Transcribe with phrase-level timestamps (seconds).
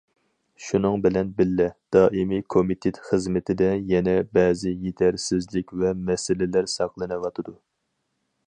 [0.67, 7.59] شۇنىڭ بىلەن بىللە، دائىمىي كومىتېت خىزمىتىدە يەنە بەزى يېتەرسىزلىك ۋە مەسىلىلەر ساقلىنىۋاتىدۇ.